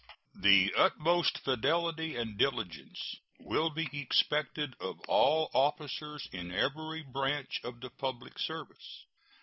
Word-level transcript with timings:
The 0.41 0.73
utmost 0.75 1.37
fidelity 1.37 2.15
and 2.15 2.35
diligence 2.35 3.17
will 3.39 3.69
be 3.69 3.87
expected 3.93 4.73
of 4.79 4.99
all 5.01 5.51
officers 5.53 6.27
in 6.31 6.51
every 6.51 7.03
branch 7.03 7.61
of 7.63 7.81
the 7.81 7.91
public 7.91 8.39
service. 8.39 9.05